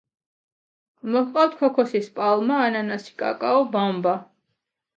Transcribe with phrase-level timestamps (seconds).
[1.15, 4.19] მოჰყავთ ქოქოსის პალმა, ანანასი, კაკაო, ბამბა.